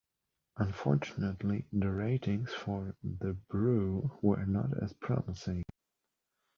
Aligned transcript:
Unfortunately, 0.57 1.67
the 1.71 1.91
ratings 1.91 2.51
for 2.51 2.95
"The 3.03 3.33
Brew" 3.33 4.17
were 4.23 4.47
not 4.47 4.81
as 4.81 4.93
promising. 4.93 5.63